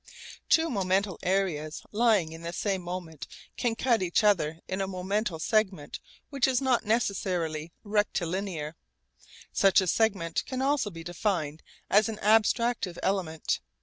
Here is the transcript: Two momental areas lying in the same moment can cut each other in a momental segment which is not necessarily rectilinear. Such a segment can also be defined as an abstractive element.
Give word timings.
Two 0.49 0.67
momental 0.71 1.19
areas 1.21 1.83
lying 1.91 2.31
in 2.31 2.41
the 2.41 2.51
same 2.53 2.81
moment 2.81 3.27
can 3.55 3.75
cut 3.75 4.01
each 4.01 4.23
other 4.23 4.57
in 4.67 4.81
a 4.81 4.87
momental 4.87 5.39
segment 5.39 5.99
which 6.31 6.47
is 6.47 6.59
not 6.59 6.83
necessarily 6.83 7.71
rectilinear. 7.83 8.75
Such 9.53 9.79
a 9.79 9.85
segment 9.85 10.43
can 10.47 10.59
also 10.63 10.89
be 10.89 11.03
defined 11.03 11.61
as 11.87 12.09
an 12.09 12.17
abstractive 12.17 12.97
element. 13.03 13.59